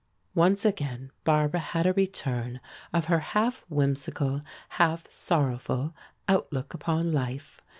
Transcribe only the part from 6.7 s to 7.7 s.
upon life.